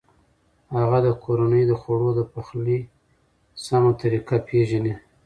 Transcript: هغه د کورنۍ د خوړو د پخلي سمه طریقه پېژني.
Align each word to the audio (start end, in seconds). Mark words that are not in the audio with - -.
هغه 0.77 0.97
د 1.07 1.09
کورنۍ 1.23 1.63
د 1.67 1.71
خوړو 1.81 2.09
د 2.15 2.21
پخلي 2.33 2.79
سمه 3.65 3.91
طریقه 4.01 4.37
پېژني. 4.47 4.93